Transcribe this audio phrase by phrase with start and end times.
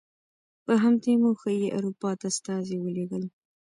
[0.65, 3.23] په همدې موخه یې اروپا ته استازي ولېږل.